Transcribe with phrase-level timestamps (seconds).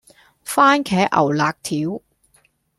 [0.03, 0.03] 蕃
[0.83, 2.01] 茄牛肋條